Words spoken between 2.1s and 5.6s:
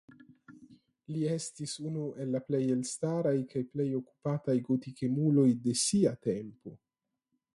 el la plej elstaraj kaj plej okupataj gotikemuloj